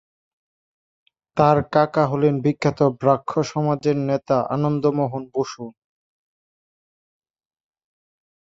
[1.37, 5.63] তার কাকা হলেন বিখ্যাত ব্রাহ্ম সমাজ নেতা আনন্দমোহন বসু।